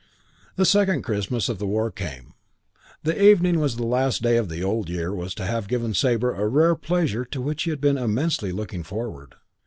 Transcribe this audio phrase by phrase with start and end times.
[0.01, 2.33] VII The second Christmas of the war came.
[3.03, 6.33] The evening before the last day of the Old Year was to have given Sabre
[6.33, 9.35] a rare pleasure to which he had been immensely looking forward.